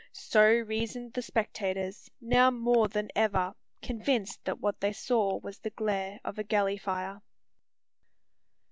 [0.13, 3.53] So reasoned the spectators, now more than ever
[3.83, 7.21] convinced that what they saw was the glare of a galley fire.